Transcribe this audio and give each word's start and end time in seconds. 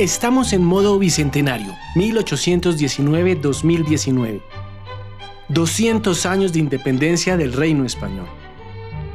Estamos 0.00 0.52
en 0.54 0.64
modo 0.64 0.98
bicentenario, 0.98 1.76
1819-2019. 1.94 4.40
200 5.50 6.24
años 6.24 6.54
de 6.54 6.60
independencia 6.60 7.36
del 7.36 7.52
reino 7.52 7.84
español. 7.84 8.26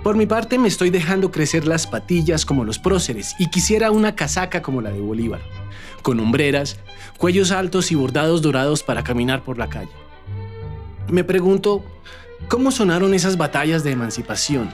Por 0.03 0.15
mi 0.15 0.27
parte 0.27 0.59
me 0.59 0.67
estoy 0.67 0.91
dejando 0.91 1.31
crecer 1.31 1.65
las 1.65 1.87
patillas 1.87 2.45
como 2.45 2.63
los 2.63 2.77
próceres 2.77 3.33
y 3.39 3.49
quisiera 3.49 3.89
una 3.89 4.15
casaca 4.15 4.61
como 4.61 4.79
la 4.79 4.91
de 4.91 5.01
Bolívar, 5.01 5.41
con 6.03 6.19
hombreras, 6.19 6.77
cuellos 7.17 7.49
altos 7.49 7.91
y 7.91 7.95
bordados 7.95 8.43
dorados 8.43 8.83
para 8.83 9.03
caminar 9.03 9.43
por 9.43 9.57
la 9.57 9.69
calle. 9.69 9.89
Me 11.09 11.23
pregunto, 11.23 11.83
¿cómo 12.47 12.69
sonaron 12.69 13.15
esas 13.15 13.37
batallas 13.37 13.83
de 13.83 13.89
emancipación? 13.89 14.69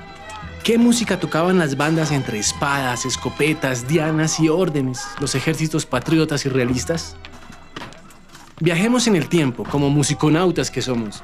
¿Qué 0.64 0.78
música 0.78 1.20
tocaban 1.20 1.58
las 1.58 1.76
bandas 1.76 2.12
entre 2.12 2.38
espadas, 2.38 3.06
escopetas, 3.06 3.88
dianas 3.88 4.40
y 4.40 4.48
órdenes, 4.48 5.02
los 5.20 5.34
ejércitos 5.34 5.88
patriotas 5.88 6.46
y 6.46 6.50
realistas? 6.50 7.16
Viajemos 8.60 9.08
en 9.08 9.16
el 9.16 9.28
tiempo, 9.28 9.64
como 9.64 9.90
musiconautas 9.90 10.70
que 10.70 10.84
somos, 10.84 11.24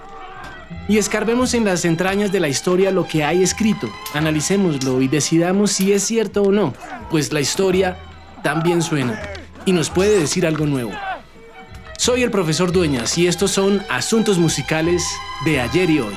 y 0.87 0.97
escarbemos 0.97 1.53
en 1.53 1.65
las 1.65 1.85
entrañas 1.85 2.31
de 2.31 2.39
la 2.39 2.47
historia 2.47 2.89
lo 2.89 3.07
que 3.07 3.23
hay 3.23 3.43
escrito, 3.43 3.87
analicémoslo 4.15 5.01
y 5.01 5.07
decidamos 5.07 5.71
si 5.71 5.93
es 5.93 6.03
cierto 6.03 6.41
o 6.41 6.51
no, 6.51 6.73
pues 7.11 7.31
la 7.31 7.39
historia 7.39 7.95
también 8.41 8.81
suena 8.81 9.21
y 9.65 9.71
nos 9.71 9.91
puede 9.91 10.19
decir 10.19 10.47
algo 10.47 10.65
nuevo. 10.65 10.93
Soy 11.99 12.23
el 12.23 12.31
profesor 12.31 12.71
Dueñas 12.71 13.15
y 13.19 13.27
estos 13.27 13.51
son 13.51 13.83
Asuntos 13.87 14.39
Musicales 14.39 15.05
de 15.45 15.61
ayer 15.61 15.91
y 15.91 15.99
hoy. 15.99 16.15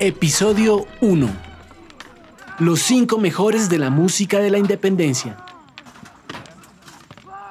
Episodio 0.00 0.86
1. 1.00 1.28
Los 2.60 2.82
cinco 2.82 3.18
mejores 3.18 3.68
de 3.68 3.78
la 3.78 3.90
música 3.90 4.38
de 4.38 4.48
la 4.48 4.58
independencia. 4.58 5.36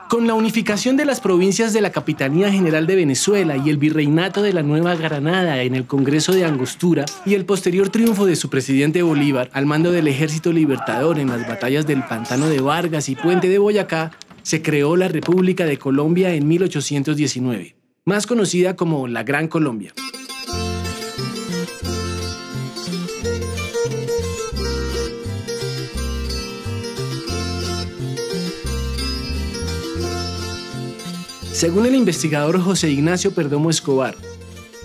Con 0.08 0.28
la 0.28 0.34
unificación 0.34 0.95
de 0.95 1.04
las 1.04 1.20
provincias 1.20 1.73
de 1.73 1.81
la 1.81 1.92
Capitanía 1.92 2.50
General 2.50 2.88
de 2.88 2.95
Venezuela 2.95 3.58
y 3.58 3.70
el 3.70 3.76
virreinato 3.76 4.42
de 4.42 4.54
la 4.54 4.64
Nueva 4.64 4.95
Granada 4.95 5.62
en 5.62 5.76
el 5.76 5.88
Congreso 5.88 6.31
de 6.31 6.45
Angostura 6.45 7.04
y 7.26 7.34
el 7.34 7.44
posterior 7.44 7.89
triunfo 7.89 8.26
de 8.26 8.38
su 8.38 8.50
presidente 8.50 9.02
Bolívar 9.02 9.50
al 9.52 9.66
mando 9.66 9.92
del 9.92 10.08
Ejército 10.08 10.54
Libertador 10.54 11.20
en 11.20 11.28
las 11.28 11.45
batallas 11.45 11.86
del 11.86 12.06
Pantano 12.06 12.48
de 12.48 12.61
Vargas 12.61 13.09
y 13.09 13.17
Puente 13.17 13.50
de 13.50 13.59
Boyacá, 13.59 14.11
se 14.44 14.61
creó 14.61 14.95
la 14.95 15.09
República 15.09 15.66
de 15.66 15.78
Colombia 15.78 16.34
en 16.34 16.48
1819, 16.48 17.76
más 18.06 18.26
conocida 18.26 18.78
como 18.78 19.09
la 19.09 19.23
Gran 19.23 19.50
Colombia. 19.50 19.94
Según 31.58 31.88
el 31.88 31.96
investigador 31.96 32.62
José 32.62 32.92
Ignacio 32.92 33.32
Perdomo 33.32 33.72
Escobar, 33.72 34.14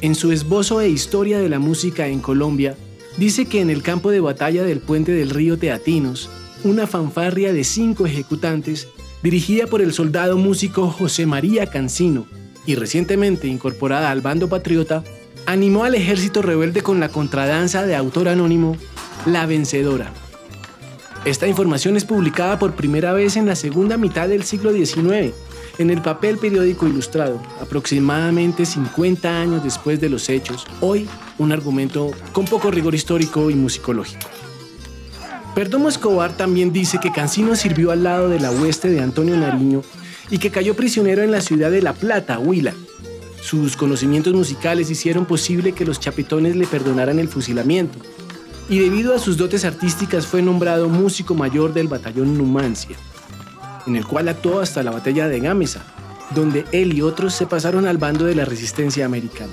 en 0.01 0.15
su 0.15 0.33
esbozo 0.33 0.81
e 0.81 0.89
historia 0.89 1.39
de 1.39 1.51
la 1.51 1.59
música 1.59 2.06
en 2.06 2.20
Colombia, 2.20 2.78
dice 3.19 3.45
que 3.45 3.61
en 3.61 3.69
el 3.69 3.83
campo 3.83 4.11
de 4.11 4.20
batalla 4.20 4.62
del 4.62 4.81
puente 4.81 5.12
del 5.12 5.28
río 5.28 5.59
Teatinos, 5.59 6.31
una 6.65 6.87
fanfarria 6.87 7.53
de 7.53 7.65
cinco 7.65 8.06
ejecutantes, 8.06 8.89
dirigida 9.23 9.67
por 9.67 9.83
el 9.83 9.93
soldado 9.93 10.39
músico 10.39 10.89
José 10.89 11.27
María 11.27 11.67
Cancino 11.67 12.27
y 12.65 12.75
recientemente 12.75 13.48
incorporada 13.48 14.11
al 14.11 14.23
bando 14.23 14.48
patriota, 14.48 15.05
animó 15.45 15.84
al 15.84 15.95
ejército 15.95 16.41
rebelde 16.41 16.81
con 16.81 17.00
la 17.00 17.11
contradanza 17.11 17.84
de 17.84 17.97
autor 17.97 18.28
anónimo 18.28 18.78
La 19.27 19.45
Vencedora. 19.45 20.11
Esta 21.27 21.47
información 21.47 21.99
es 21.99 22.06
publicada 22.06 22.59
por 22.59 22.72
primera 22.77 23.12
vez 23.12 23.37
en 23.37 23.44
la 23.44 23.56
segunda 23.56 23.99
mitad 23.99 24.27
del 24.27 24.44
siglo 24.44 24.72
XIX 24.72 25.34
en 25.78 25.91
el 25.91 26.03
papel 26.03 26.38
periódico 26.38 26.87
ilustrado, 26.87 27.41
aproximadamente 27.60 28.66
50 28.66 29.41
años 29.41 29.65
después 29.65 30.00
de 30.00 30.09
los 30.09 30.28
hechos, 30.28 30.66
hoy 30.81 31.09
un 31.38 31.53
argumento 31.53 32.10
con 32.33 32.44
poco 32.44 32.71
rigor 32.71 32.94
histórico 32.94 33.50
y 33.50 33.55
musicológico. 33.55 34.28
Perdomo 35.55 35.88
Escobar 35.88 36.37
también 36.37 36.72
dice 36.72 36.99
que 36.99 37.12
Cancino 37.12 37.56
sirvió 37.56 37.91
al 37.91 38.05
lado 38.05 38.28
de 38.28 38.41
la 38.41 38.50
hueste 38.50 38.88
de 38.88 39.00
Antonio 39.00 39.37
Nariño 39.37 39.82
y 40.31 40.38
que 40.38 40.50
cayó 40.50 40.75
prisionero 40.75 41.22
en 41.22 41.31
la 41.31 41.43
ciudad 41.43 41.71
de 41.71 41.82
La 41.82 41.93
Plata, 41.93 42.38
Huila. 42.38 42.72
Sus 43.43 43.77
conocimientos 43.77 44.32
musicales 44.32 44.88
hicieron 44.88 45.27
posible 45.27 45.72
que 45.72 45.84
los 45.84 46.00
chapetones 46.00 46.56
le 46.56 46.66
perdonaran 46.66 47.19
el 47.19 47.28
fusilamiento, 47.28 47.99
y 48.69 48.78
debido 48.78 49.15
a 49.15 49.19
sus 49.19 49.37
dotes 49.37 49.65
artísticas 49.65 50.27
fue 50.27 50.41
nombrado 50.41 50.88
músico 50.88 51.34
mayor 51.34 51.75
del 51.75 51.88
batallón 51.88 52.38
Numancia 52.38 52.97
en 53.87 53.97
el 53.97 54.06
cual 54.06 54.28
actuó 54.28 54.60
hasta 54.60 54.82
la 54.82 54.91
batalla 54.91 55.28
de 55.28 55.41
Gámeza, 55.41 55.82
donde 56.34 56.65
él 56.72 56.94
y 56.94 57.03
otros 57.03 57.34
se 57.34 57.47
pasaron 57.47 57.87
al 57.87 57.98
bando 57.98 58.25
de 58.25 58.34
la 58.34 58.44
resistencia 58.44 59.04
americana. 59.06 59.53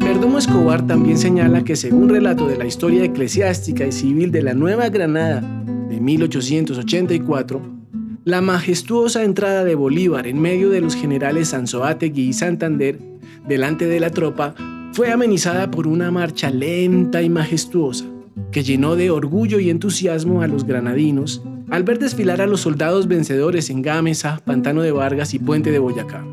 Perdomo 0.00 0.38
Escobar 0.38 0.86
también 0.86 1.18
señala 1.18 1.64
que 1.64 1.76
según 1.76 2.08
relato 2.08 2.46
de 2.46 2.56
la 2.56 2.66
historia 2.66 3.04
eclesiástica 3.04 3.84
y 3.86 3.92
civil 3.92 4.30
de 4.30 4.42
la 4.42 4.54
Nueva 4.54 4.88
Granada 4.88 5.42
de 5.88 6.00
1884, 6.00 7.75
la 8.26 8.40
majestuosa 8.40 9.22
entrada 9.22 9.62
de 9.62 9.76
Bolívar 9.76 10.26
en 10.26 10.40
medio 10.40 10.68
de 10.68 10.80
los 10.80 10.96
generales 10.96 11.50
Sanzoátegui 11.50 12.22
y 12.22 12.32
Santander, 12.32 12.98
delante 13.46 13.86
de 13.86 14.00
la 14.00 14.10
tropa, 14.10 14.52
fue 14.94 15.12
amenizada 15.12 15.70
por 15.70 15.86
una 15.86 16.10
marcha 16.10 16.50
lenta 16.50 17.22
y 17.22 17.30
majestuosa, 17.30 18.04
que 18.50 18.64
llenó 18.64 18.96
de 18.96 19.12
orgullo 19.12 19.60
y 19.60 19.70
entusiasmo 19.70 20.42
a 20.42 20.48
los 20.48 20.64
granadinos 20.64 21.40
al 21.70 21.84
ver 21.84 22.00
desfilar 22.00 22.40
a 22.40 22.48
los 22.48 22.62
soldados 22.62 23.06
vencedores 23.06 23.70
en 23.70 23.82
Gámeza, 23.82 24.40
Pantano 24.44 24.82
de 24.82 24.90
Vargas 24.90 25.32
y 25.32 25.38
Puente 25.38 25.70
de 25.70 25.78
Boyacá. 25.78 26.24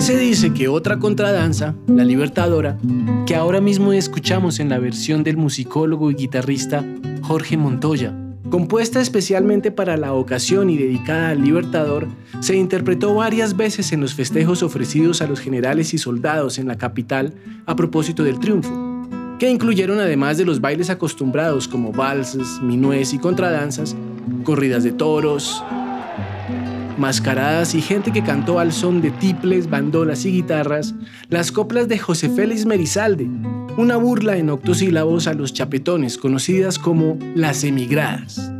Se 0.00 0.16
dice 0.16 0.54
que 0.54 0.66
otra 0.66 0.98
contradanza, 0.98 1.74
la 1.86 2.04
libertadora, 2.04 2.78
que 3.26 3.36
ahora 3.36 3.60
mismo 3.60 3.92
escuchamos 3.92 4.58
en 4.58 4.70
la 4.70 4.78
versión 4.78 5.22
del 5.22 5.36
musicólogo 5.36 6.10
y 6.10 6.14
guitarrista 6.14 6.82
Jorge 7.20 7.58
Montoya, 7.58 8.14
compuesta 8.48 9.02
especialmente 9.02 9.70
para 9.70 9.98
la 9.98 10.14
ocasión 10.14 10.70
y 10.70 10.78
dedicada 10.78 11.28
al 11.28 11.42
libertador, 11.42 12.08
se 12.40 12.56
interpretó 12.56 13.14
varias 13.14 13.58
veces 13.58 13.92
en 13.92 14.00
los 14.00 14.14
festejos 14.14 14.62
ofrecidos 14.62 15.20
a 15.20 15.26
los 15.26 15.38
generales 15.38 15.92
y 15.92 15.98
soldados 15.98 16.58
en 16.58 16.66
la 16.66 16.78
capital 16.78 17.34
a 17.66 17.76
propósito 17.76 18.24
del 18.24 18.40
triunfo, 18.40 19.06
que 19.38 19.50
incluyeron 19.50 20.00
además 20.00 20.38
de 20.38 20.46
los 20.46 20.62
bailes 20.62 20.88
acostumbrados 20.88 21.68
como 21.68 21.92
valses, 21.92 22.58
minués 22.62 23.12
y 23.12 23.18
contradanzas, 23.18 23.94
corridas 24.44 24.82
de 24.82 24.92
toros, 24.92 25.62
mascaradas 27.00 27.74
y 27.74 27.80
gente 27.80 28.12
que 28.12 28.22
cantó 28.22 28.60
al 28.60 28.72
son 28.72 29.00
de 29.00 29.10
tiples, 29.10 29.68
bandolas 29.68 30.24
y 30.26 30.32
guitarras, 30.32 30.94
las 31.28 31.50
coplas 31.50 31.88
de 31.88 31.98
José 31.98 32.28
Félix 32.28 32.66
Merizalde, 32.66 33.28
una 33.76 33.96
burla 33.96 34.36
en 34.36 34.50
octosílabos 34.50 35.26
a 35.26 35.34
los 35.34 35.52
chapetones, 35.52 36.18
conocidas 36.18 36.78
como 36.78 37.18
las 37.34 37.64
emigradas. 37.64 38.52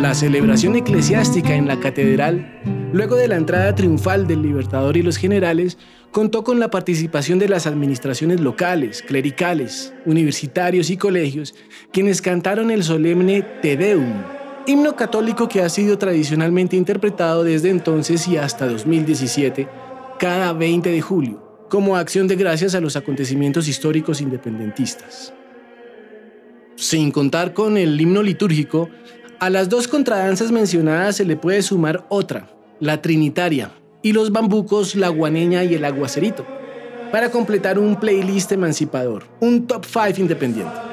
La 0.00 0.14
celebración 0.14 0.76
eclesiástica 0.76 1.54
en 1.54 1.68
la 1.68 1.78
catedral, 1.78 2.60
luego 2.92 3.16
de 3.16 3.28
la 3.28 3.36
entrada 3.36 3.74
triunfal 3.74 4.26
del 4.26 4.42
Libertador 4.42 4.96
y 4.96 5.02
los 5.02 5.16
generales, 5.16 5.78
contó 6.10 6.42
con 6.42 6.58
la 6.58 6.70
participación 6.70 7.38
de 7.38 7.48
las 7.48 7.66
administraciones 7.66 8.40
locales, 8.40 9.02
clericales, 9.02 9.92
universitarios 10.06 10.90
y 10.90 10.96
colegios, 10.96 11.54
quienes 11.92 12.22
cantaron 12.22 12.70
el 12.70 12.82
solemne 12.82 13.42
Te 13.62 13.76
Deum, 13.76 14.22
himno 14.66 14.96
católico 14.96 15.48
que 15.48 15.62
ha 15.62 15.68
sido 15.68 15.98
tradicionalmente 15.98 16.76
interpretado 16.76 17.44
desde 17.44 17.70
entonces 17.70 18.26
y 18.28 18.36
hasta 18.36 18.66
2017, 18.66 19.68
cada 20.18 20.52
20 20.52 20.90
de 20.90 21.00
julio, 21.00 21.66
como 21.68 21.96
acción 21.96 22.26
de 22.26 22.36
gracias 22.36 22.74
a 22.74 22.80
los 22.80 22.96
acontecimientos 22.96 23.68
históricos 23.68 24.20
independentistas. 24.20 25.34
Sin 26.76 27.10
contar 27.10 27.54
con 27.54 27.76
el 27.76 28.00
himno 28.00 28.22
litúrgico, 28.22 28.88
a 29.40 29.50
las 29.50 29.68
dos 29.68 29.88
contradanzas 29.88 30.50
mencionadas 30.50 31.16
se 31.16 31.24
le 31.24 31.36
puede 31.36 31.62
sumar 31.62 32.06
otra, 32.08 32.57
la 32.80 33.02
Trinitaria, 33.02 33.72
y 34.02 34.12
los 34.12 34.30
bambucos, 34.30 34.94
la 34.94 35.08
guaneña 35.08 35.64
y 35.64 35.74
el 35.74 35.84
aguacerito, 35.84 36.46
para 37.10 37.30
completar 37.30 37.78
un 37.78 37.96
playlist 37.96 38.52
emancipador, 38.52 39.24
un 39.40 39.66
top 39.66 39.84
5 39.84 40.20
independiente. 40.20 40.88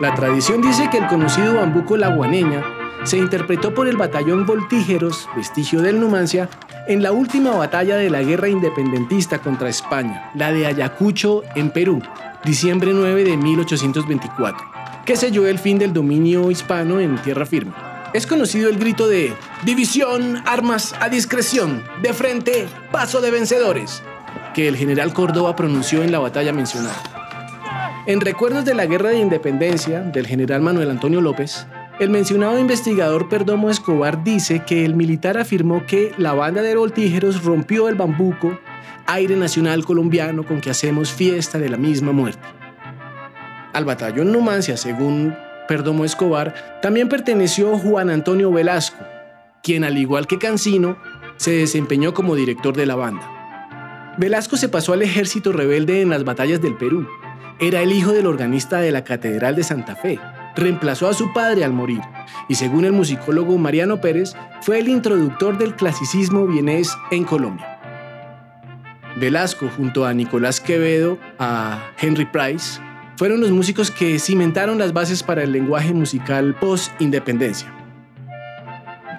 La 0.00 0.14
tradición 0.14 0.62
dice 0.62 0.88
que 0.90 0.98
el 0.98 1.06
conocido 1.06 1.54
bambuco 1.54 1.96
La 1.96 2.08
Guaneña 2.08 2.64
se 3.04 3.18
interpretó 3.18 3.72
por 3.72 3.86
el 3.86 3.96
batallón 3.96 4.46
Voltígeros, 4.46 5.28
vestigio 5.36 5.80
del 5.80 6.00
Numancia, 6.00 6.48
en 6.86 7.02
la 7.02 7.12
última 7.12 7.52
batalla 7.52 7.96
de 7.96 8.10
la 8.10 8.22
guerra 8.22 8.48
independentista 8.48 9.38
contra 9.38 9.68
España, 9.68 10.30
la 10.34 10.52
de 10.52 10.66
Ayacucho 10.66 11.42
en 11.54 11.70
Perú, 11.70 12.02
diciembre 12.44 12.92
9 12.92 13.24
de 13.24 13.36
1824, 13.36 14.64
que 15.04 15.16
selló 15.16 15.46
el 15.46 15.58
fin 15.58 15.78
del 15.78 15.92
dominio 15.92 16.50
hispano 16.50 17.00
en 17.00 17.16
tierra 17.22 17.46
firme. 17.46 17.72
Es 18.12 18.26
conocido 18.26 18.68
el 18.68 18.78
grito 18.78 19.08
de 19.08 19.32
División, 19.64 20.42
armas 20.44 20.94
a 21.00 21.08
discreción, 21.08 21.82
de 22.02 22.12
frente, 22.12 22.66
paso 22.90 23.20
de 23.20 23.30
vencedores, 23.30 24.02
que 24.54 24.68
el 24.68 24.76
general 24.76 25.14
Córdoba 25.14 25.56
pronunció 25.56 26.02
en 26.02 26.12
la 26.12 26.18
batalla 26.18 26.52
mencionada. 26.52 27.00
En 28.06 28.20
recuerdos 28.20 28.64
de 28.64 28.74
la 28.74 28.86
Guerra 28.86 29.10
de 29.10 29.18
Independencia 29.18 30.00
del 30.00 30.26
general 30.26 30.60
Manuel 30.60 30.90
Antonio 30.90 31.20
López, 31.20 31.66
el 32.02 32.10
mencionado 32.10 32.58
investigador 32.58 33.28
Perdomo 33.28 33.70
Escobar 33.70 34.24
dice 34.24 34.64
que 34.66 34.84
el 34.84 34.94
militar 34.94 35.38
afirmó 35.38 35.86
que 35.86 36.12
la 36.18 36.32
banda 36.32 36.62
de 36.62 36.74
voltígeros 36.74 37.44
rompió 37.44 37.88
el 37.88 37.94
bambuco, 37.94 38.58
aire 39.06 39.36
nacional 39.36 39.84
colombiano 39.84 40.44
con 40.44 40.60
que 40.60 40.70
hacemos 40.70 41.12
fiesta 41.12 41.58
de 41.58 41.68
la 41.68 41.76
misma 41.76 42.12
muerte. 42.12 42.46
Al 43.72 43.84
batallón 43.84 44.32
Numancia, 44.32 44.76
según 44.76 45.36
Perdomo 45.68 46.04
Escobar, 46.04 46.80
también 46.82 47.08
perteneció 47.08 47.78
Juan 47.78 48.10
Antonio 48.10 48.50
Velasco, 48.50 49.04
quien 49.62 49.84
al 49.84 49.96
igual 49.96 50.26
que 50.26 50.38
Cancino, 50.38 50.96
se 51.36 51.52
desempeñó 51.52 52.14
como 52.14 52.34
director 52.34 52.76
de 52.76 52.86
la 52.86 52.96
banda. 52.96 54.14
Velasco 54.18 54.56
se 54.56 54.68
pasó 54.68 54.92
al 54.92 55.02
ejército 55.02 55.52
rebelde 55.52 56.02
en 56.02 56.10
las 56.10 56.24
batallas 56.24 56.60
del 56.60 56.76
Perú 56.76 57.06
era 57.62 57.80
el 57.80 57.92
hijo 57.92 58.10
del 58.12 58.26
organista 58.26 58.80
de 58.80 58.90
la 58.90 59.04
Catedral 59.04 59.54
de 59.54 59.62
Santa 59.62 59.94
Fe. 59.94 60.18
Reemplazó 60.54 61.08
a 61.08 61.14
su 61.14 61.32
padre 61.32 61.64
al 61.64 61.72
morir 61.72 62.00
y 62.48 62.54
según 62.54 62.84
el 62.84 62.92
musicólogo 62.92 63.56
Mariano 63.58 64.00
Pérez, 64.00 64.34
fue 64.60 64.78
el 64.78 64.88
introductor 64.88 65.58
del 65.58 65.74
clasicismo 65.74 66.46
vienés 66.46 66.94
en 67.10 67.24
Colombia. 67.24 67.78
Velasco, 69.16 69.68
junto 69.76 70.06
a 70.06 70.14
Nicolás 70.14 70.60
Quevedo, 70.60 71.18
a 71.38 71.90
Henry 71.98 72.24
Price, 72.26 72.80
fueron 73.16 73.40
los 73.40 73.50
músicos 73.50 73.90
que 73.90 74.18
cimentaron 74.18 74.78
las 74.78 74.92
bases 74.92 75.22
para 75.22 75.42
el 75.42 75.52
lenguaje 75.52 75.92
musical 75.92 76.54
post-independencia. 76.58 77.72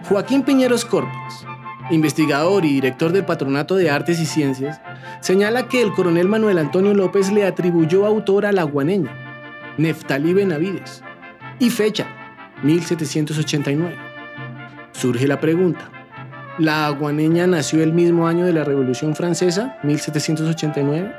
Joaquín 0.09 0.43
Piñeros 0.43 0.83
Corpus, 0.83 1.45
investigador 1.89 2.65
y 2.65 2.73
director 2.73 3.11
del 3.11 3.25
Patronato 3.25 3.75
de 3.75 3.89
Artes 3.89 4.19
y 4.19 4.25
Ciencias, 4.25 4.81
señala 5.21 5.67
que 5.67 5.81
el 5.81 5.93
coronel 5.93 6.27
Manuel 6.27 6.57
Antonio 6.57 6.93
López 6.93 7.31
le 7.31 7.45
atribuyó 7.45 8.05
autor 8.05 8.45
a 8.45 8.51
la 8.51 8.63
guaneña, 8.63 9.15
Neftalí 9.77 10.33
Benavides, 10.33 11.03
y 11.59 11.69
fecha, 11.69 12.07
1789. 12.63 13.95
Surge 14.91 15.27
la 15.27 15.39
pregunta, 15.39 15.89
¿la 16.57 16.89
guaneña 16.89 17.47
nació 17.47 17.83
el 17.83 17.93
mismo 17.93 18.27
año 18.27 18.45
de 18.45 18.53
la 18.53 18.63
Revolución 18.63 19.15
Francesa, 19.15 19.77
1789? 19.83 21.13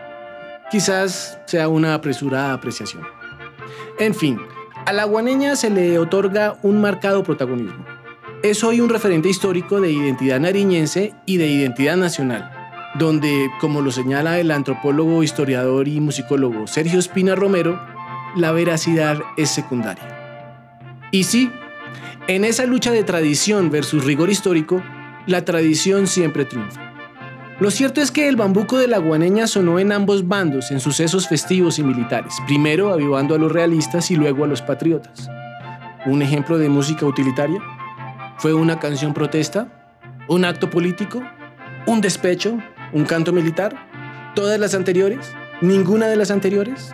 Quizás 0.71 1.39
sea 1.47 1.69
una 1.69 1.95
apresurada 1.95 2.55
apreciación. 2.55 3.03
En 3.99 4.15
fin, 4.15 4.41
a 4.87 4.93
la 4.93 5.05
guaneña 5.05 5.57
se 5.57 5.71
le 5.71 5.99
otorga 5.99 6.59
un 6.63 6.81
marcado 6.81 7.23
protagonismo 7.23 7.85
es 8.45 8.63
hoy 8.63 8.83
un 8.83 8.91
referente 8.91 9.31
histórico 9.31 9.81
de 9.81 9.91
identidad 9.91 10.39
nariñense 10.39 11.15
y 11.25 11.39
de 11.39 11.47
identidad 11.47 11.97
nacional, 11.97 12.51
donde, 12.99 13.49
como 13.59 13.81
lo 13.81 13.91
señala 13.91 14.39
el 14.39 14.51
antropólogo, 14.51 15.23
historiador 15.23 15.89
y 15.89 15.99
musicólogo 15.99 16.67
Sergio 16.67 16.99
Espina 16.99 17.35
Romero, 17.35 17.81
la 18.37 18.53
veracidad 18.53 19.19
es 19.39 19.49
secundaria. 19.49 20.14
Y 21.15 21.23
sí, 21.23 21.49
en 22.27 22.45
esa 22.45 22.67
lucha 22.67 22.91
de 22.91 23.05
tradición 23.05 23.71
versus 23.71 24.05
rigor 24.05 24.31
histórico, 24.31 24.83
la 25.29 25.45
tradición 25.45 26.09
siempre 26.09 26.45
triunfa. 26.45 26.93
Lo 27.61 27.71
cierto 27.71 28.01
es 28.01 28.11
que 28.11 28.27
el 28.27 28.35
bambuco 28.35 28.79
de 28.79 28.89
la 28.89 28.99
guaneña 28.99 29.47
sonó 29.47 29.79
en 29.79 29.93
ambos 29.93 30.27
bandos 30.27 30.73
en 30.73 30.81
sucesos 30.81 31.29
festivos 31.29 31.79
y 31.79 31.85
militares, 31.85 32.35
primero 32.49 32.93
avivando 32.93 33.37
a 33.37 33.39
los 33.39 33.53
realistas 33.53 34.11
y 34.11 34.17
luego 34.17 34.43
a 34.43 34.49
los 34.49 34.61
patriotas. 34.61 35.29
¿Un 36.05 36.21
ejemplo 36.21 36.59
de 36.59 36.69
música 36.69 37.07
utilitaria? 37.07 37.63
¿Fue 38.39 38.53
una 38.53 38.81
canción 38.81 39.15
protesta? 39.15 40.03
¿Un 40.27 40.45
acto 40.45 40.69
político? 40.69 41.23
¿Un 41.87 42.01
despecho? 42.01 42.59
¿Un 42.93 43.05
canto 43.05 43.33
militar? 43.33 44.33
¿Todas 44.35 44.59
las 44.59 44.75
anteriores? 44.75 45.33
¿Ninguna 45.61 46.09
de 46.09 46.17
las 46.17 46.33
anteriores? 46.33 46.93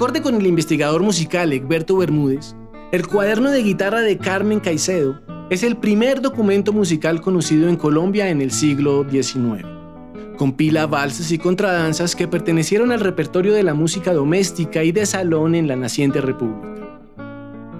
Acorde 0.00 0.22
con 0.22 0.34
el 0.34 0.46
investigador 0.46 1.02
musical 1.02 1.52
Egberto 1.52 1.98
Bermúdez, 1.98 2.54
el 2.90 3.06
cuaderno 3.06 3.50
de 3.50 3.62
guitarra 3.62 4.00
de 4.00 4.16
Carmen 4.16 4.58
Caicedo 4.58 5.20
es 5.50 5.62
el 5.62 5.76
primer 5.76 6.22
documento 6.22 6.72
musical 6.72 7.20
conocido 7.20 7.68
en 7.68 7.76
Colombia 7.76 8.30
en 8.30 8.40
el 8.40 8.50
siglo 8.50 9.04
XIX 9.10 9.62
compila 10.38 10.86
valses 10.86 11.30
y 11.32 11.36
contradanzas 11.36 12.16
que 12.16 12.26
pertenecieron 12.26 12.92
al 12.92 13.00
repertorio 13.00 13.52
de 13.52 13.62
la 13.62 13.74
música 13.74 14.14
doméstica 14.14 14.82
y 14.82 14.90
de 14.90 15.04
salón 15.04 15.54
en 15.54 15.68
la 15.68 15.76
naciente 15.76 16.22
república. 16.22 16.66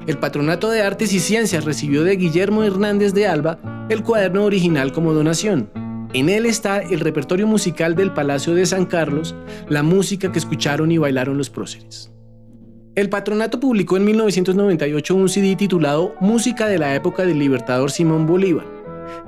El 0.07 0.19
Patronato 0.19 0.69
de 0.69 0.83
Artes 0.83 1.15
y 1.15 1.21
Ciencias 1.21 1.65
recibió 1.65 2.05
de 2.05 2.17
Guillermo 2.17 2.65
Hernández 2.65 3.15
de 3.15 3.29
Alba 3.29 3.87
el 3.89 4.03
cuaderno 4.03 4.45
original 4.45 4.93
como 4.93 5.15
donación. 5.15 5.71
En 6.13 6.29
él 6.29 6.45
está 6.45 6.81
el 6.81 6.99
repertorio 6.99 7.47
musical 7.47 7.95
del 7.95 8.13
Palacio 8.13 8.53
de 8.53 8.67
San 8.67 8.85
Carlos, 8.85 9.37
la 9.69 9.85
música 9.85 10.33
que 10.33 10.41
escucharon 10.41 10.91
y 10.91 10.99
bailaron 10.99 11.39
los 11.39 11.51
próceres. 11.51 12.11
El 12.97 13.09
patronato 13.09 13.61
publicó 13.61 13.97
en 13.97 14.05
1998 14.07 15.15
un 15.15 15.29
CD 15.29 15.55
titulado 15.55 16.17
Música 16.21 16.67
de 16.67 16.79
la 16.79 16.97
época 16.97 17.25
del 17.25 17.39
libertador 17.39 17.93
Simón 17.93 18.27
Bolívar, 18.27 18.67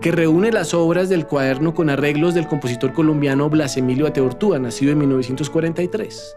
que 0.01 0.11
reúne 0.11 0.51
las 0.51 0.75
obras 0.75 1.09
del 1.09 1.25
cuaderno 1.25 1.73
con 1.73 1.89
arreglos 1.89 2.35
del 2.35 2.49
compositor 2.49 2.93
colombiano 2.93 3.49
Blas 3.49 3.77
Emilio 3.77 4.09
Ateortúa, 4.09 4.59
nacido 4.59 4.91
en 4.91 4.99
1943. 4.99 6.37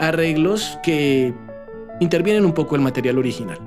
Arreglos 0.00 0.76
que 0.82 1.32
intervienen 2.00 2.44
un 2.44 2.52
poco 2.52 2.74
el 2.74 2.82
material 2.82 3.18
original. 3.18 3.60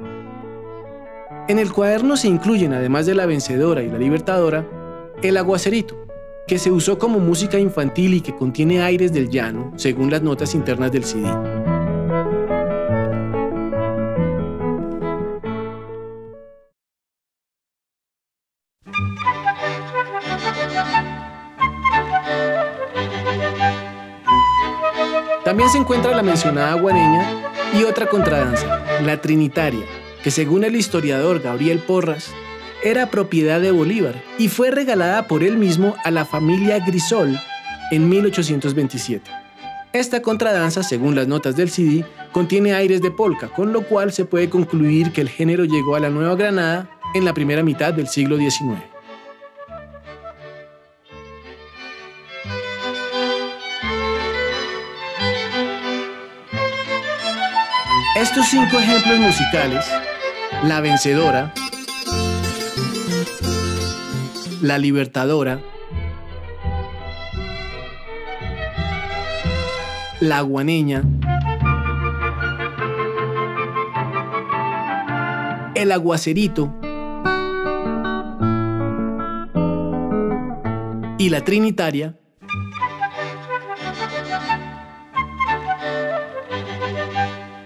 En 1.48 1.58
el 1.58 1.72
cuaderno 1.72 2.18
se 2.18 2.28
incluyen, 2.28 2.74
además 2.74 3.06
de 3.06 3.16
la 3.16 3.26
vencedora 3.26 3.82
y 3.82 3.90
la 3.90 3.98
libertadora, 3.98 4.68
el 5.24 5.38
aguacerito, 5.38 6.07
que 6.48 6.58
se 6.58 6.72
usó 6.72 6.98
como 6.98 7.20
música 7.20 7.60
infantil 7.60 8.14
y 8.14 8.22
que 8.22 8.34
contiene 8.34 8.82
aires 8.82 9.12
del 9.12 9.30
llano, 9.30 9.74
según 9.76 10.10
las 10.10 10.22
notas 10.22 10.56
internas 10.56 10.92
del 10.94 11.04
CD. 11.04 11.30
También 25.44 25.70
se 25.70 25.78
encuentra 25.78 26.16
la 26.16 26.24
mencionada 26.24 26.74
guareña 26.74 27.26
y 27.74 27.84
otra 27.84 28.08
contradanza, 28.08 28.86
la 29.02 29.22
trinitaria, 29.22 29.86
que 30.24 30.32
según 30.32 30.64
el 30.64 30.76
historiador 30.76 31.40
Gabriel 31.42 31.80
Porras, 31.80 32.34
era 32.90 33.10
propiedad 33.12 33.60
de 33.60 33.72
Bolívar 33.72 34.16
y 34.38 34.48
fue 34.48 34.72
regalada 34.72 35.28
por 35.28 35.44
él 35.44 35.58
mismo 35.58 35.96
a 36.06 36.12
la 36.12 36.24
familia 36.24 36.80
Grisol 36.80 37.38
en 37.92 38.08
1827. 38.08 39.30
Esta 39.92 40.22
contradanza, 40.22 40.84
según 40.84 41.16
las 41.16 41.28
notas 41.28 41.56
del 41.58 41.70
CD, 41.70 42.06
contiene 42.32 42.74
aires 42.74 43.02
de 43.02 43.12
polka, 43.12 43.50
con 43.50 43.74
lo 43.74 43.82
cual 43.84 44.14
se 44.14 44.26
puede 44.26 44.50
concluir 44.50 45.12
que 45.12 45.22
el 45.22 45.30
género 45.30 45.66
llegó 45.66 45.96
a 45.96 46.00
la 46.00 46.10
Nueva 46.10 46.36
Granada 46.36 46.90
en 47.14 47.26
la 47.26 47.34
primera 47.34 47.64
mitad 47.64 47.94
del 47.94 48.08
siglo 48.08 48.38
XIX. 48.38 48.82
Estos 58.16 58.48
cinco 58.48 58.80
ejemplos 58.80 59.20
musicales, 59.20 59.86
La 60.64 60.82
Vencedora, 60.82 61.54
La 64.62 64.80
Libertadora, 64.80 65.62
La 70.20 70.42
Guaneña, 70.42 71.04
El 75.76 75.92
Aguacerito. 75.92 76.74
Y 81.20 81.30
La 81.30 81.44
Trinitaria, 81.44 82.16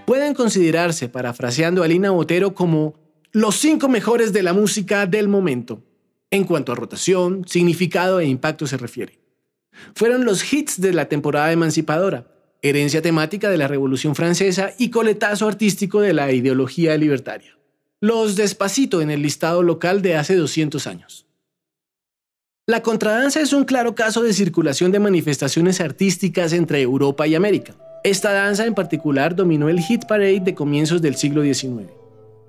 pueden 0.06 0.34
considerarse, 0.34 1.10
parafraseando 1.10 1.84
a 1.84 1.88
Lina 1.88 2.12
Botero, 2.12 2.54
como 2.54 2.96
los 3.32 3.56
cinco 3.56 3.88
mejores 3.88 4.34
de 4.34 4.44
la 4.44 4.54
música 4.54 5.06
del 5.06 5.28
momento. 5.28 5.82
En 6.32 6.46
cuanto 6.46 6.72
a 6.72 6.76
rotación, 6.76 7.46
significado 7.48 8.20
e 8.20 8.26
impacto 8.26 8.66
se 8.66 8.78
refiere. 8.78 9.20
Fueron 9.96 10.26
los 10.26 10.52
hits 10.52 10.80
de 10.80 10.94
la 10.94 11.10
temporada 11.10 11.52
emancipadora, 11.52 12.28
herencia 12.62 13.02
temática 13.02 13.50
de 13.50 13.58
la 13.58 13.68
Revolución 13.68 14.16
Francesa 14.16 14.72
y 14.78 14.90
coletazo 14.90 15.48
artístico 15.48 16.02
de 16.02 16.14
la 16.14 16.32
ideología 16.32 16.98
libertaria. 16.98 17.58
Los 18.00 18.36
despacito 18.36 19.02
en 19.02 19.12
el 19.12 19.22
listado 19.22 19.62
local 19.62 20.02
de 20.02 20.16
hace 20.16 20.36
200 20.36 20.88
años. 20.88 21.28
La 22.68 22.82
contradanza 22.82 23.42
es 23.42 23.54
un 23.54 23.66
claro 23.66 23.96
caso 23.96 24.24
de 24.24 24.34
circulación 24.34 24.92
de 24.92 25.00
manifestaciones 25.00 25.82
artísticas 25.82 26.54
entre 26.54 26.82
Europa 26.82 27.28
y 27.28 27.36
América. 27.36 27.76
Esta 28.04 28.32
danza 28.32 28.66
en 28.66 28.74
particular 28.74 29.36
dominó 29.36 29.68
el 29.68 29.80
hit 29.80 30.06
parade 30.06 30.40
de 30.40 30.56
comienzos 30.56 31.02
del 31.02 31.16
siglo 31.16 31.44
XIX. 31.44 32.01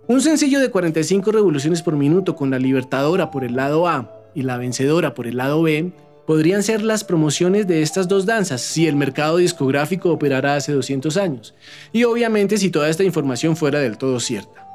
Un 0.09 0.21
sencillo 0.21 0.59
de 0.59 0.71
45 0.71 1.31
revoluciones 1.31 1.81
por 1.81 1.97
minuto 1.97 2.35
con 2.35 2.51
la 2.51 2.59
libertadora 2.59 3.31
por 3.31 3.45
el 3.45 3.55
lado 3.55 3.87
A 3.87 4.11
y 4.35 4.43
la 4.43 4.57
vencedora 4.57 5.15
por 5.15 5.29
el 5.29 5.37
lado 5.37 5.63
B 5.63 5.93
podrían 6.27 6.65
ser 6.65 6.83
las 6.83 7.05
promociones 7.05 7.69
de 7.69 7.83
estas 7.83 8.09
dos 8.09 8.27
danzas 8.27 8.63
si 8.63 8.89
el 8.89 8.97
mercado 8.97 9.37
discográfico 9.37 10.11
operara 10.11 10.57
hace 10.57 10.73
200 10.73 11.17
años, 11.17 11.55
y 11.93 12.05
obviamente 12.05 12.59
si 12.59 12.71
toda 12.71 12.89
esta 12.89 13.05
información 13.05 13.57
fuera 13.57 13.81
del 13.81 13.99
todo 13.99 14.19
cierta. 14.19 14.67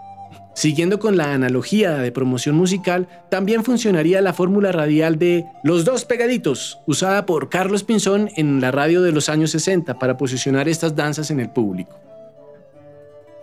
Siguiendo 0.56 0.98
con 0.98 1.18
la 1.18 1.34
analogía 1.34 1.98
de 1.98 2.12
promoción 2.12 2.56
musical, 2.56 3.08
también 3.30 3.64
funcionaría 3.64 4.22
la 4.22 4.34
fórmula 4.34 4.72
radial 4.72 5.20
de 5.20 5.46
Los 5.64 5.86
dos 5.86 6.04
pegaditos, 6.04 6.80
usada 6.88 7.26
por 7.26 7.50
Carlos 7.50 7.84
Pinzón 7.84 8.30
en 8.38 8.60
la 8.60 8.72
radio 8.72 9.02
de 9.02 9.12
los 9.12 9.30
años 9.30 9.52
60 9.52 10.00
para 10.00 10.18
posicionar 10.18 10.68
estas 10.68 10.96
danzas 10.96 11.30
en 11.32 11.40
el 11.40 11.50
público. 11.50 12.00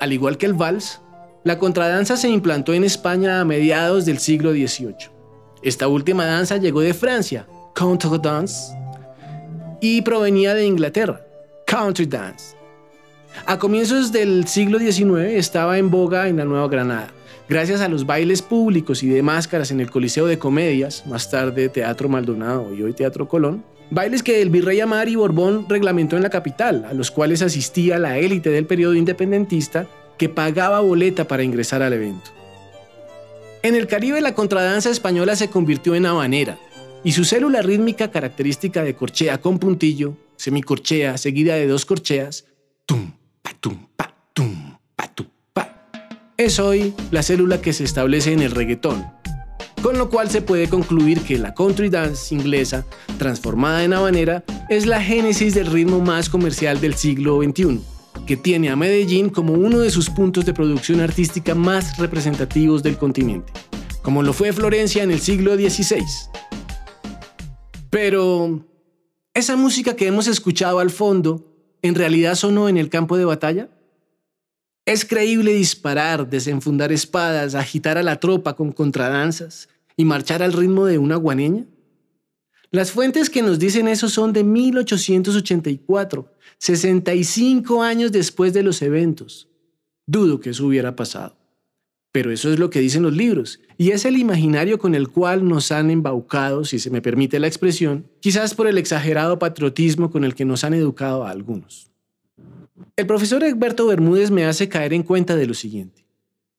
Al 0.01 0.13
igual 0.13 0.39
que 0.39 0.47
el 0.47 0.55
vals, 0.55 1.01
la 1.45 1.59
contradanza 1.59 2.17
se 2.17 2.31
implantó 2.31 2.73
en 2.73 2.85
España 2.85 3.39
a 3.39 3.45
mediados 3.45 4.07
del 4.07 4.19
siglo 4.19 4.53
XVIII. 4.53 5.11
Esta 5.63 5.89
última 5.89 6.25
danza 6.25 6.57
llegó 6.57 6.81
de 6.81 6.95
Francia, 6.95 7.47
Counter 7.75 8.19
Dance, 8.21 8.75
y 9.81 10.01
provenía 10.01 10.55
de 10.55 10.65
Inglaterra, 10.65 11.21
Country 11.67 12.07
Dance. 12.07 12.57
A 13.45 13.59
comienzos 13.59 14.11
del 14.11 14.47
siglo 14.47 14.79
XIX 14.79 15.35
estaba 15.37 15.77
en 15.77 15.91
boga 15.91 16.29
en 16.29 16.39
la 16.39 16.47
Nueva 16.47 16.69
Granada, 16.69 17.09
gracias 17.47 17.83
a 17.83 17.89
los 17.89 18.07
bailes 18.07 18.41
públicos 18.41 19.03
y 19.03 19.09
de 19.09 19.23
máscaras 19.23 19.71
en 19.71 19.81
el 19.81 19.91
Coliseo 19.91 20.27
de 20.27 20.39
Comedias, 20.39 21.07
más 21.07 21.31
tarde 21.31 21.69
Teatro 21.69 22.09
Maldonado 22.09 22.75
y 22.75 22.83
hoy 22.83 22.95
Teatro 22.95 23.29
Colón, 23.29 23.63
bailes 23.91 24.23
que 24.23 24.41
el 24.41 24.49
virrey 24.49 24.81
Amar 24.81 25.11
y 25.11 25.17
Borbón 25.17 25.67
reglamentó 25.69 26.17
en 26.17 26.23
la 26.23 26.31
capital, 26.31 26.87
a 26.87 26.95
los 26.95 27.11
cuales 27.11 27.43
asistía 27.43 27.99
la 27.99 28.17
élite 28.17 28.49
del 28.49 28.67
periodo 28.67 28.95
independentista 28.95 29.87
que 30.19 30.29
pagaba 30.29 30.81
boleta 30.81 31.27
para 31.27 31.43
ingresar 31.43 31.83
al 31.83 31.93
evento. 31.93 32.31
En 33.63 33.75
el 33.75 33.87
Caribe 33.87 34.21
la 34.21 34.35
contradanza 34.35 34.91
española 34.91 35.37
se 35.37 35.51
convirtió 35.51 35.95
en 35.95 36.07
habanera, 36.07 36.59
y 37.03 37.13
su 37.13 37.25
célula 37.25 37.63
rítmica 37.63 38.11
característica 38.11 38.83
de 38.83 38.95
corchea 38.95 39.39
con 39.39 39.59
puntillo, 39.59 40.17
semicorchea 40.37 41.19
seguida 41.19 41.55
de 41.55 41.67
dos 41.67 41.85
corcheas, 41.85 42.47
tum, 42.87 43.13
es 46.37 46.59
hoy 46.59 46.95
la 47.13 47.23
célula 47.23 47.63
que 47.63 47.73
se 47.73 47.85
establece 47.85 48.33
en 48.33 48.43
el 48.43 48.51
reggaetón, 48.51 49.07
con 49.83 49.99
lo 49.99 50.11
cual 50.11 50.31
se 50.31 50.43
puede 50.43 50.69
concluir 50.69 51.21
que 51.21 51.39
la 51.39 51.55
country 51.55 51.91
dance 51.91 52.35
inglesa, 52.35 52.85
transformada 53.19 53.85
en 53.85 53.93
habanera, 53.93 54.43
es 54.69 54.87
la 54.87 55.01
génesis 55.01 55.55
del 55.55 55.67
ritmo 55.67 56.01
más 56.01 56.29
comercial 56.29 56.81
del 56.81 56.95
siglo 56.95 57.41
XXI, 57.41 57.81
que 58.27 58.37
tiene 58.37 58.71
a 58.71 58.77
Medellín 58.77 59.29
como 59.29 59.53
uno 59.53 59.79
de 59.79 59.91
sus 59.91 60.11
puntos 60.11 60.47
de 60.47 60.55
producción 60.55 61.01
artística 61.01 61.55
más 61.55 61.99
representativos 61.99 62.83
del 62.83 62.97
continente, 62.97 63.53
como 64.03 64.23
lo 64.23 64.33
fue 64.33 64.53
Florencia 64.53 65.03
en 65.03 65.11
el 65.11 65.21
siglo 65.21 65.55
XVI. 65.55 66.05
Pero, 67.91 68.67
¿esa 69.35 69.57
música 69.57 69.95
que 69.95 70.07
hemos 70.07 70.27
escuchado 70.27 70.79
al 70.79 70.91
fondo 70.91 71.55
en 71.83 71.95
realidad 71.95 72.35
sonó 72.35 72.69
en 72.69 72.77
el 72.77 72.89
campo 72.89 73.17
de 73.17 73.25
batalla? 73.25 73.69
¿Es 74.87 75.05
creíble 75.05 75.53
disparar, 75.53 76.29
desenfundar 76.29 76.93
espadas, 76.93 77.55
agitar 77.55 77.97
a 77.99 78.03
la 78.03 78.21
tropa 78.21 78.55
con 78.55 78.73
contradanzas 78.73 79.69
y 79.97 80.05
marchar 80.05 80.43
al 80.43 80.53
ritmo 80.53 80.87
de 80.87 80.99
una 80.99 81.17
guaneña? 81.17 81.67
Las 82.75 82.91
fuentes 82.91 83.31
que 83.31 83.41
nos 83.41 83.61
dicen 83.61 83.87
eso 83.87 84.09
son 84.09 84.33
de 84.33 84.43
1884, 84.43 86.29
65 86.59 87.85
años 87.85 88.11
después 88.11 88.53
de 88.53 88.65
los 88.65 88.83
eventos. 88.83 89.47
Dudo 90.09 90.41
que 90.41 90.51
eso 90.51 90.67
hubiera 90.67 90.97
pasado. 90.97 91.37
Pero 92.11 92.33
eso 92.33 92.53
es 92.53 92.59
lo 92.59 92.71
que 92.71 92.81
dicen 92.81 93.05
los 93.05 93.17
libros, 93.17 93.61
y 93.79 93.93
es 93.93 94.05
el 94.05 94.17
imaginario 94.17 94.81
con 94.81 94.97
el 94.97 95.07
cual 95.07 95.47
nos 95.47 95.71
han 95.71 95.89
embaucado, 95.89 96.65
si 96.65 96.81
se 96.81 96.91
me 96.91 97.01
permite 97.01 97.39
la 97.39 97.47
expresión, 97.47 98.09
quizás 98.19 98.57
por 98.57 98.67
el 98.67 98.77
exagerado 98.77 99.39
patriotismo 99.39 100.11
con 100.11 100.25
el 100.25 100.35
que 100.35 100.45
nos 100.45 100.65
han 100.65 100.75
educado 100.75 101.25
a 101.25 101.31
algunos. 101.31 101.93
El 102.97 103.07
profesor 103.07 103.45
Egberto 103.45 103.87
Bermúdez 103.87 104.33
me 104.33 104.47
hace 104.47 104.69
caer 104.69 104.95
en 104.95 105.05
cuenta 105.05 105.37
de 105.37 105.47
lo 105.47 105.55
siguiente. 105.55 106.04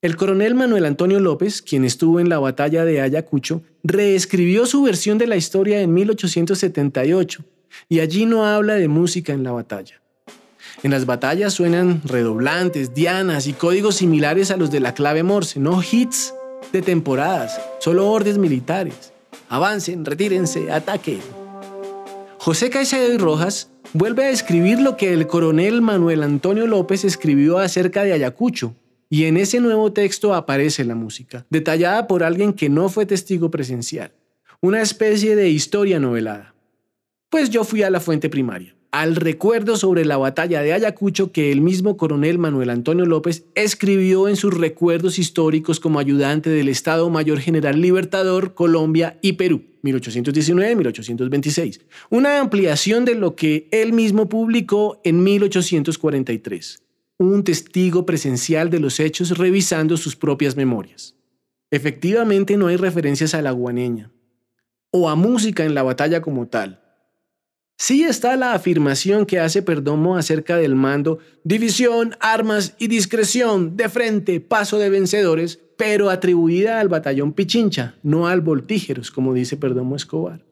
El 0.06 0.14
coronel 0.14 0.54
Manuel 0.54 0.84
Antonio 0.84 1.18
López, 1.18 1.62
quien 1.62 1.84
estuvo 1.84 2.20
en 2.20 2.28
la 2.28 2.38
batalla 2.38 2.84
de 2.84 3.00
Ayacucho, 3.00 3.62
reescribió 3.82 4.64
su 4.64 4.84
versión 4.84 5.18
de 5.18 5.26
la 5.26 5.34
historia 5.34 5.80
en 5.80 5.92
1878, 5.92 7.42
y 7.88 7.98
allí 7.98 8.24
no 8.24 8.46
habla 8.46 8.74
de 8.74 8.86
música 8.86 9.32
en 9.32 9.42
la 9.42 9.50
batalla. 9.50 10.00
En 10.84 10.92
las 10.92 11.06
batallas 11.06 11.54
suenan 11.54 12.02
redoblantes, 12.04 12.94
dianas 12.94 13.48
y 13.48 13.52
códigos 13.52 13.96
similares 13.96 14.52
a 14.52 14.56
los 14.56 14.70
de 14.70 14.78
la 14.78 14.94
clave 14.94 15.24
Morse, 15.24 15.58
no 15.58 15.82
hits 15.82 16.32
de 16.72 16.82
temporadas, 16.82 17.60
solo 17.80 18.08
órdenes 18.08 18.38
militares. 18.38 19.12
Avancen, 19.48 20.04
retírense, 20.04 20.70
ataquen. 20.70 21.18
José 22.38 22.70
Caicedo 22.70 23.12
y 23.12 23.18
Rojas 23.18 23.72
vuelve 23.92 24.26
a 24.26 24.30
escribir 24.30 24.78
lo 24.78 24.96
que 24.96 25.12
el 25.12 25.26
coronel 25.26 25.82
Manuel 25.82 26.22
Antonio 26.22 26.68
López 26.68 27.04
escribió 27.04 27.58
acerca 27.58 28.04
de 28.04 28.12
Ayacucho, 28.12 28.72
y 29.08 29.24
en 29.24 29.36
ese 29.36 29.60
nuevo 29.60 29.92
texto 29.92 30.34
aparece 30.34 30.84
la 30.84 30.94
música, 30.94 31.46
detallada 31.50 32.06
por 32.06 32.22
alguien 32.22 32.52
que 32.52 32.68
no 32.68 32.88
fue 32.88 33.06
testigo 33.06 33.50
presencial, 33.50 34.12
una 34.60 34.82
especie 34.82 35.36
de 35.36 35.50
historia 35.50 35.98
novelada. 35.98 36.54
Pues 37.30 37.50
yo 37.50 37.64
fui 37.64 37.82
a 37.82 37.90
la 37.90 38.00
fuente 38.00 38.28
primaria 38.28 38.76
al 38.96 39.16
recuerdo 39.16 39.76
sobre 39.76 40.06
la 40.06 40.16
batalla 40.16 40.62
de 40.62 40.72
Ayacucho 40.72 41.30
que 41.30 41.52
el 41.52 41.60
mismo 41.60 41.98
coronel 41.98 42.38
Manuel 42.38 42.70
Antonio 42.70 43.04
López 43.04 43.44
escribió 43.54 44.26
en 44.26 44.36
sus 44.36 44.54
recuerdos 44.54 45.18
históricos 45.18 45.80
como 45.80 45.98
ayudante 45.98 46.48
del 46.48 46.70
Estado 46.70 47.10
Mayor 47.10 47.40
General 47.40 47.78
Libertador 47.78 48.54
Colombia 48.54 49.18
y 49.20 49.34
Perú, 49.34 49.64
1819-1826, 49.82 51.82
una 52.08 52.40
ampliación 52.40 53.04
de 53.04 53.16
lo 53.16 53.36
que 53.36 53.68
él 53.70 53.92
mismo 53.92 54.30
publicó 54.30 54.98
en 55.04 55.22
1843, 55.22 56.85
un 57.18 57.44
testigo 57.44 58.06
presencial 58.06 58.70
de 58.70 58.80
los 58.80 59.00
hechos 59.00 59.38
revisando 59.38 59.96
sus 59.96 60.16
propias 60.16 60.56
memorias. 60.56 61.16
Efectivamente 61.70 62.56
no 62.56 62.68
hay 62.68 62.76
referencias 62.76 63.34
a 63.34 63.42
la 63.42 63.50
guaneña 63.50 64.12
o 64.90 65.08
a 65.08 65.14
música 65.14 65.64
en 65.64 65.74
la 65.74 65.82
batalla 65.82 66.22
como 66.22 66.46
tal 66.46 66.82
Sí 67.78 68.04
está 68.04 68.36
la 68.36 68.54
afirmación 68.54 69.26
que 69.26 69.38
hace 69.38 69.60
Perdomo 69.60 70.16
acerca 70.16 70.56
del 70.56 70.74
mando, 70.74 71.18
división, 71.44 72.16
armas 72.20 72.74
y 72.78 72.88
discreción, 72.88 73.76
de 73.76 73.90
frente, 73.90 74.40
paso 74.40 74.78
de 74.78 74.88
vencedores, 74.88 75.60
pero 75.76 76.08
atribuida 76.08 76.80
al 76.80 76.88
batallón 76.88 77.34
Pichincha, 77.34 77.96
no 78.02 78.28
al 78.28 78.40
Voltígeros, 78.40 79.10
como 79.10 79.34
dice 79.34 79.58
Perdomo 79.58 79.94
Escobar. 79.94 80.42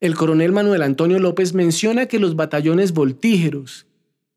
El 0.00 0.16
coronel 0.16 0.50
Manuel 0.50 0.82
Antonio 0.82 1.20
López 1.20 1.54
menciona 1.54 2.06
que 2.06 2.18
los 2.18 2.34
batallones 2.34 2.92
Voltígeros, 2.92 3.86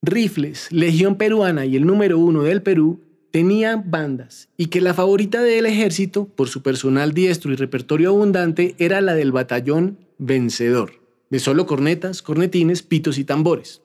Rifles, 0.01 0.67
Legión 0.72 1.15
Peruana 1.15 1.65
y 1.65 1.75
el 1.75 1.86
número 1.86 2.17
uno 2.17 2.43
del 2.43 2.62
Perú 2.62 3.01
tenían 3.31 3.89
bandas 3.91 4.50
y 4.58 4.67
que 4.67 4.81
la 4.81 4.93
favorita 4.93 5.41
del 5.41 5.65
ejército, 5.65 6.25
por 6.25 6.50
su 6.50 6.62
personal 6.62 7.13
diestro 7.13 7.51
y 7.51 7.55
repertorio 7.55 8.10
abundante, 8.10 8.75
era 8.79 9.01
la 9.01 9.13
del 9.13 9.31
batallón 9.31 10.00
Vencedor 10.17 11.01
de 11.31 11.39
solo 11.39 11.65
cornetas, 11.65 12.22
cornetines, 12.22 12.84
pitos 12.84 13.17
y 13.17 13.24
tambores. 13.24 13.81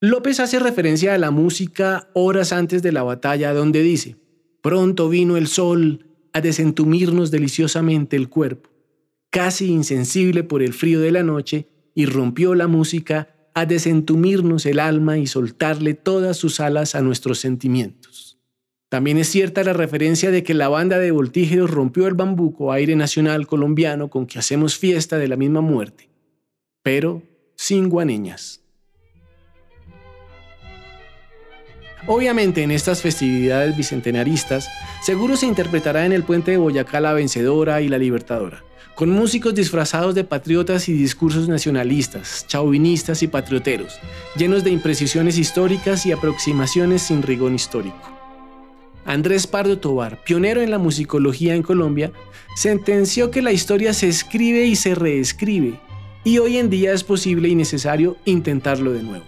López 0.00 0.40
hace 0.40 0.58
referencia 0.58 1.14
a 1.14 1.18
la 1.18 1.30
música 1.30 2.08
horas 2.14 2.52
antes 2.52 2.82
de 2.82 2.90
la 2.90 3.04
batalla 3.04 3.52
donde 3.52 3.82
dice, 3.82 4.16
pronto 4.62 5.08
vino 5.08 5.36
el 5.36 5.46
sol 5.46 6.06
a 6.32 6.40
desentumirnos 6.40 7.30
deliciosamente 7.30 8.16
el 8.16 8.30
cuerpo, 8.30 8.70
casi 9.30 9.66
insensible 9.66 10.42
por 10.42 10.62
el 10.62 10.72
frío 10.72 11.00
de 11.00 11.12
la 11.12 11.22
noche, 11.22 11.68
y 11.94 12.06
rompió 12.06 12.54
la 12.54 12.68
música 12.68 13.31
a 13.54 13.66
desentumirnos 13.66 14.66
el 14.66 14.78
alma 14.78 15.18
y 15.18 15.26
soltarle 15.26 15.94
todas 15.94 16.36
sus 16.36 16.60
alas 16.60 16.94
a 16.94 17.02
nuestros 17.02 17.38
sentimientos. 17.38 18.38
También 18.88 19.18
es 19.18 19.28
cierta 19.28 19.64
la 19.64 19.72
referencia 19.72 20.30
de 20.30 20.42
que 20.42 20.54
la 20.54 20.68
banda 20.68 20.98
de 20.98 21.10
voltígeros 21.10 21.70
rompió 21.70 22.06
el 22.06 22.14
bambuco 22.14 22.72
aire 22.72 22.96
nacional 22.96 23.46
colombiano 23.46 24.10
con 24.10 24.26
que 24.26 24.38
hacemos 24.38 24.76
fiesta 24.76 25.18
de 25.18 25.28
la 25.28 25.36
misma 25.36 25.60
muerte 25.60 26.12
pero 26.82 27.22
sin 27.54 27.88
guaneñas. 27.88 28.61
Obviamente 32.06 32.62
en 32.62 32.72
estas 32.72 33.00
festividades 33.00 33.76
bicentenaristas, 33.76 34.68
seguro 35.02 35.36
se 35.36 35.46
interpretará 35.46 36.04
en 36.04 36.12
el 36.12 36.24
puente 36.24 36.50
de 36.50 36.56
Boyacá 36.56 37.00
la 37.00 37.12
vencedora 37.12 37.80
y 37.80 37.86
la 37.86 37.98
libertadora, 37.98 38.64
con 38.96 39.08
músicos 39.10 39.54
disfrazados 39.54 40.16
de 40.16 40.24
patriotas 40.24 40.88
y 40.88 40.94
discursos 40.94 41.48
nacionalistas, 41.48 42.44
chauvinistas 42.48 43.22
y 43.22 43.28
patrioteros, 43.28 44.00
llenos 44.36 44.64
de 44.64 44.70
imprecisiones 44.70 45.38
históricas 45.38 46.04
y 46.04 46.10
aproximaciones 46.10 47.02
sin 47.02 47.22
rigor 47.22 47.52
histórico. 47.52 48.18
Andrés 49.04 49.46
Pardo 49.46 49.78
Tobar, 49.78 50.22
pionero 50.24 50.60
en 50.60 50.72
la 50.72 50.78
musicología 50.78 51.54
en 51.54 51.62
Colombia, 51.62 52.12
sentenció 52.56 53.30
que 53.30 53.42
la 53.42 53.52
historia 53.52 53.92
se 53.92 54.08
escribe 54.08 54.66
y 54.66 54.74
se 54.74 54.96
reescribe, 54.96 55.78
y 56.24 56.38
hoy 56.38 56.58
en 56.58 56.68
día 56.68 56.92
es 56.92 57.04
posible 57.04 57.48
y 57.48 57.54
necesario 57.54 58.16
intentarlo 58.24 58.92
de 58.92 59.04
nuevo. 59.04 59.24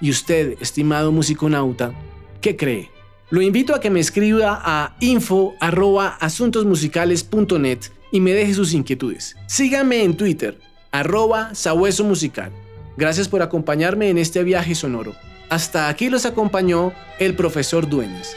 ¿Y 0.00 0.10
usted, 0.10 0.56
estimado 0.60 1.10
musiconauta, 1.10 1.92
qué 2.40 2.56
cree? 2.56 2.90
Lo 3.30 3.42
invito 3.42 3.74
a 3.74 3.80
que 3.80 3.90
me 3.90 4.00
escriba 4.00 4.62
a 4.64 4.96
info.asuntosmusicales.net 5.00 7.78
y 8.10 8.20
me 8.20 8.32
deje 8.32 8.54
sus 8.54 8.72
inquietudes. 8.72 9.36
Síganme 9.46 10.02
en 10.02 10.16
Twitter, 10.16 10.58
arroba 10.92 11.54
sabueso 11.54 12.04
musical. 12.04 12.50
Gracias 12.96 13.28
por 13.28 13.42
acompañarme 13.42 14.08
en 14.08 14.16
este 14.18 14.42
viaje 14.42 14.74
sonoro. 14.74 15.14
Hasta 15.50 15.88
aquí 15.88 16.08
los 16.08 16.26
acompañó 16.26 16.92
el 17.18 17.36
profesor 17.36 17.88
Dueñas. 17.88 18.36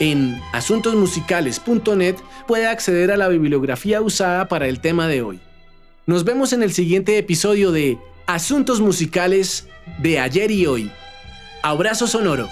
En 0.00 0.40
asuntosmusicales.net 0.52 2.16
puede 2.46 2.66
acceder 2.66 3.12
a 3.12 3.16
la 3.16 3.28
bibliografía 3.28 4.00
usada 4.00 4.48
para 4.48 4.66
el 4.66 4.80
tema 4.80 5.08
de 5.08 5.22
hoy. 5.22 5.40
Nos 6.06 6.24
vemos 6.24 6.52
en 6.52 6.62
el 6.62 6.72
siguiente 6.72 7.18
episodio 7.18 7.70
de 7.70 7.98
Asuntos 8.26 8.80
Musicales 8.80 9.68
de 9.98 10.18
ayer 10.18 10.50
y 10.50 10.66
hoy. 10.66 10.90
Abrazo 11.62 12.06
sonoro. 12.06 12.48